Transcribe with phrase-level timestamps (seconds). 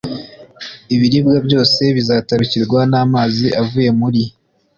[0.93, 4.23] Ibiribwa byose bizatarukirwa n amazi avuye muri